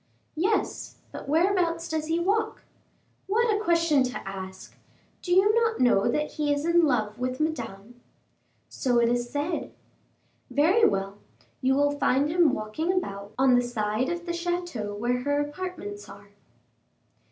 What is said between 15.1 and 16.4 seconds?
her apartments are."